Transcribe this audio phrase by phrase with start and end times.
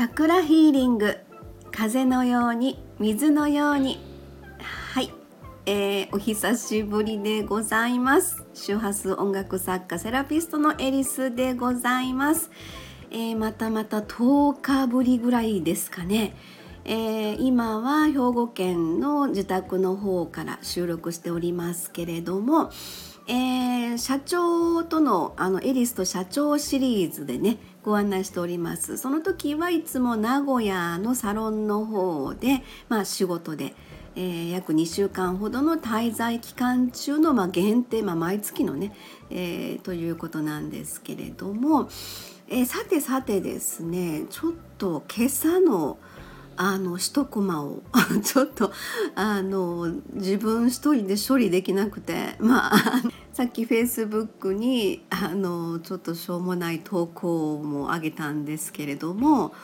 [0.00, 1.18] チャクラヒーリング
[1.70, 4.00] 風のように水のように。
[4.58, 5.12] はい、
[5.66, 8.42] えー、お久しぶりでございます。
[8.54, 12.50] 周波数音楽作家セラピストのエリスでございます、
[13.10, 16.34] えー、またまた10日ぶりぐらいですかね。
[16.86, 22.70] えー、今は兵庫県の自宅の方から収録しておりますけれども、
[23.30, 28.98] えー、社長とのあのエリスと社長シリーズでねご案内しております。
[28.98, 33.72] その時はいつも名古屋のサロンの方で、まあ、仕事で、
[34.16, 38.92] えー、約2週間ほどの滞在期間中の、まあ、限定、まあ、毎月のね、
[39.30, 41.88] えー、ということなんですけれども、
[42.48, 45.98] え、さてさてですねちょっと今朝の
[46.56, 47.82] あの一コマを
[48.22, 48.70] ちょっと
[49.14, 59.54] あの自分一人で処理できなくてまあさっきフェイスブックにあのちょっとしょうもない投稿も上げたんですけれども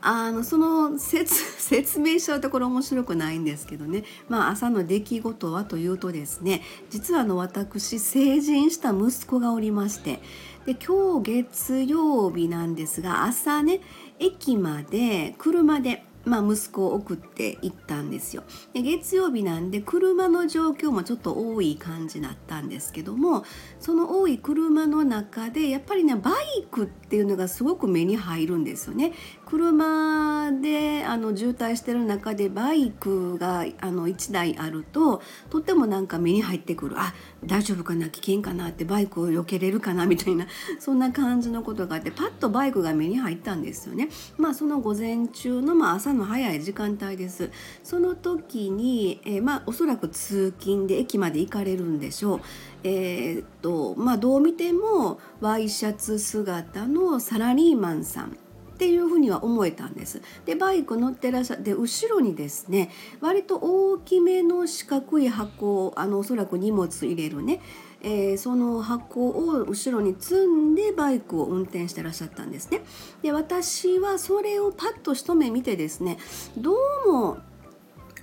[0.00, 10.20] あのその 説明しちゃうところ面白くないんですけどね、まあ、朝の出来事はというとですね実はあの私成人した息子がおりまして
[10.64, 13.80] で今日月曜日なんですが朝ね
[14.18, 18.44] 駅まで車でまあ、息子を送って行ったんですよ。
[18.72, 23.44] で月曜日なんで車の状況もちょっと多い感じだったんですけども
[23.80, 29.12] その多い車の中でやっぱりねバイクっていうのがすごく目に入るんですよね。
[29.46, 36.98] 車であの渋滞してる中でバイクがあの1台あるととってもなんか目に入ってくる。
[36.98, 38.08] あ大丈夫かな？
[38.08, 38.68] 危険かな？
[38.68, 40.06] ってバイクを避けれるかな？
[40.06, 40.46] みたいな
[40.78, 44.08] そんな感じのことがあってパッとバイクが目に入ったんですよね。
[44.38, 47.50] まあその午前中の、まあ、朝の早い時間帯です。
[47.82, 52.40] その時に、えー、まあおそらく通勤で駅まで行かれるんでしょう。
[52.84, 58.30] えー、っとまあどう見てもワイシャツ姿のサラリーマンさんっ
[58.76, 60.20] ていうふうには思えたんです。
[60.44, 62.90] でバイク乗ってらっしゃって後ろにですね
[63.22, 67.62] 割と大きめの四角い箱あのおそらく荷物入れるね、
[68.02, 72.82] えー、その箱を後ろに積んでバイクを運転してらっしゃったんですね。
[73.22, 76.18] で私はそれをパッと一目見てですね
[76.56, 76.72] ど
[77.06, 77.38] うも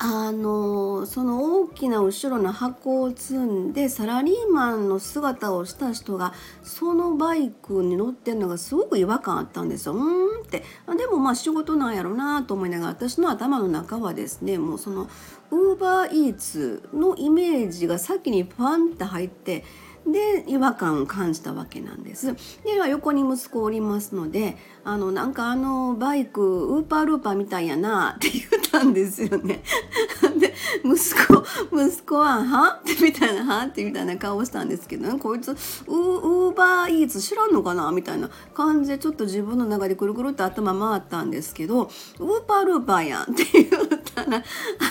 [0.00, 6.32] あのその大きな後ろの箱を積んでサラリーマンの姿をした人が
[6.62, 9.94] そのバイクに乗ってるのがすごく違和感あったんですよ。
[9.94, 10.62] うんって
[10.96, 15.08] でもまあ仕事なんやろうなと思いながら私の頭の中はですねもうその
[15.50, 19.64] ウーバーイーツのイメージが先にパンって入って
[20.06, 22.34] で違和感を感じたわけなんです。
[22.64, 29.62] で横に息子おりますのであのなんかあのバイクウーパールーパーみたいやなって言ったんですよね。
[30.38, 37.90] で息子息子は「は?」ってみたいな「は?」ってみたいな顔したんですけど、ね、こいつウーバーイーツ知らんのかな？
[37.92, 43.68] みたいな感じでちょっと自分の中でくるくるって頭回ったんですけど「ウーパールーパーやん」って言っ
[44.14, 44.42] たら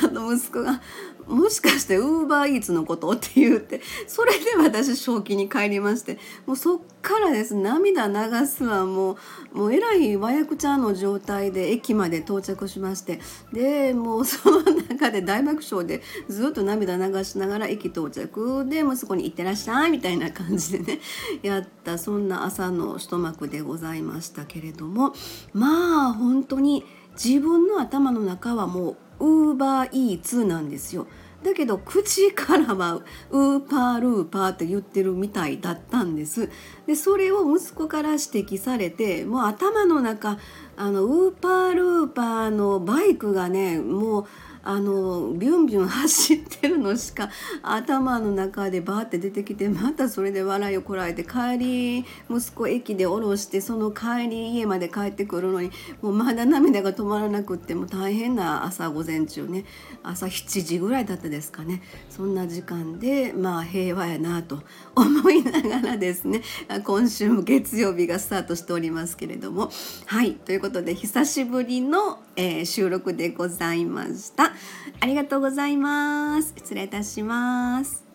[0.04, 0.82] あの息子が
[1.28, 7.56] もしかしてウーバーイーツのことって言ってそれで私正気に帰りましてもうそっからです。
[7.56, 9.18] 涙流すはも
[9.54, 13.20] うもうえらい和訳ちゃんの状態で駅まで到着しまして。
[13.54, 18.66] でもうその中で大爆笑でずっと涙流しながら駅到着。
[18.68, 21.00] で息子に「行ってらっしゃい」みたいな感じでね
[21.44, 21.98] やった。
[21.98, 25.14] そんな朝の一幕でございましたけれども。
[25.54, 26.84] まあ本当に
[27.14, 31.08] 自分の頭の中はもうウーバーイーツなんですよ。
[31.44, 36.50] だけど口からはウーパールーパーって言ってるみたいだったんです。
[36.88, 40.40] でそれを息子から指摘されてもう頭の中
[40.76, 44.26] あのウーパールーパーのバイクがねもう
[44.70, 47.30] あのビュンビュン走ってるのしか
[47.64, 59.64] 頭の中でバーって出てきてまたそれで笑いをこらえて帰り息子駅で降ろしてその帰り家まで帰ってくるのにもうまだ涙が止まらなくっても大変な朝午前中ね。
[60.04, 61.82] 朝7時ぐらいだったですかね。
[62.10, 64.64] そんな時間でまあ平和やなと
[64.96, 66.42] 思いながらですね
[66.84, 69.72] 今週も月曜日がスタートしておりますけれども。
[70.08, 70.34] はい。
[70.34, 74.54] ということで久しぶりの、えー、収録でございました。
[75.00, 76.54] ありがとうございます。
[76.56, 78.06] 失礼いたします。